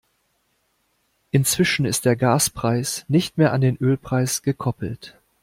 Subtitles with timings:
[1.29, 5.15] Inzwischen ist der Gaspreis nicht mehr an den Ölpreis gekoppelt.